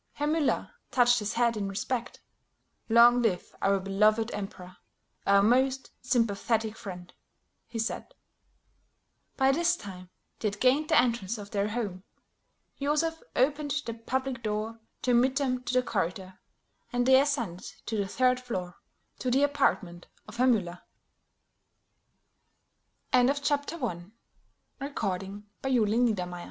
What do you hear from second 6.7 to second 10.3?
friend," he said. By this time